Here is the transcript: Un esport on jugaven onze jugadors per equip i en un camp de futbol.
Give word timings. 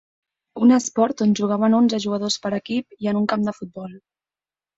Un 0.67 0.71
esport 0.77 1.21
on 1.25 1.35
jugaven 1.39 1.75
onze 1.81 1.99
jugadors 2.07 2.39
per 2.47 2.53
equip 2.59 2.99
i 3.07 3.13
en 3.13 3.21
un 3.21 3.29
camp 3.35 3.45
de 3.51 3.55
futbol. 3.61 3.95